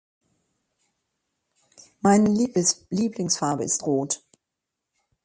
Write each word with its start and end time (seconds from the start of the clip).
Meine 2.01 2.27
Lieblingsfarbe 2.89 3.63
ist 3.63 3.83
rot. 3.85 4.23